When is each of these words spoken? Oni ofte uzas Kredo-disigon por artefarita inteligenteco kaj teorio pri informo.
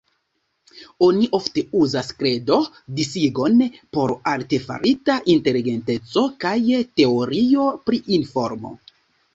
Oni 1.07 1.27
ofte 1.39 1.63
uzas 1.81 2.09
Kredo-disigon 2.21 3.61
por 3.99 4.15
artefarita 4.33 5.19
inteligenteco 5.37 6.27
kaj 6.47 6.57
teorio 7.03 7.71
pri 7.89 8.03
informo. 8.23 8.79